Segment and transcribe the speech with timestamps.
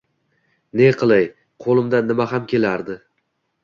[0.81, 1.29] Ne qilay,
[1.67, 3.03] qo'limdan nimaham kelardi.